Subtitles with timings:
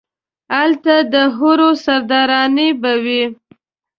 [0.61, 3.23] الته ده حورو سرداراني به وي